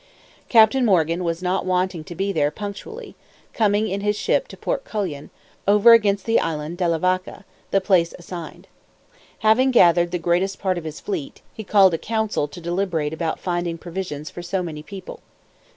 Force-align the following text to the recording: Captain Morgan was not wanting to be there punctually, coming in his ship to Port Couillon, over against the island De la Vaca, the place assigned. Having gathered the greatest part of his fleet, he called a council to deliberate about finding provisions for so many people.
Captain 0.49 0.83
Morgan 0.83 1.23
was 1.23 1.43
not 1.43 1.63
wanting 1.63 2.03
to 2.05 2.15
be 2.15 2.31
there 2.31 2.49
punctually, 2.49 3.15
coming 3.53 3.87
in 3.87 4.01
his 4.01 4.15
ship 4.15 4.47
to 4.47 4.57
Port 4.57 4.83
Couillon, 4.83 5.29
over 5.67 5.93
against 5.93 6.25
the 6.25 6.39
island 6.39 6.79
De 6.79 6.87
la 6.89 6.97
Vaca, 6.97 7.45
the 7.69 7.79
place 7.79 8.11
assigned. 8.17 8.65
Having 9.45 9.69
gathered 9.69 10.09
the 10.09 10.17
greatest 10.17 10.57
part 10.57 10.79
of 10.79 10.85
his 10.85 10.99
fleet, 10.99 11.43
he 11.53 11.63
called 11.63 11.93
a 11.93 11.99
council 11.99 12.47
to 12.47 12.59
deliberate 12.59 13.13
about 13.13 13.37
finding 13.39 13.77
provisions 13.77 14.31
for 14.31 14.41
so 14.41 14.63
many 14.63 14.81
people. 14.81 15.19